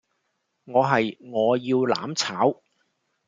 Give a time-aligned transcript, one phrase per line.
[0.63, 2.63] 我係「我要攬炒」